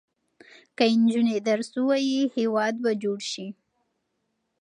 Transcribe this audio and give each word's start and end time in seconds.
که 0.77 0.83
نجونې 1.01 1.37
درس 1.47 1.69
ووايي، 1.77 2.19
هېواد 2.37 2.73
به 2.83 2.91
جوړ 3.03 3.19
شي. 3.31 3.47